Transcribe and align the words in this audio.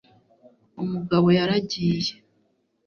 umugabo 0.83 1.27
yaragiye 1.37 2.11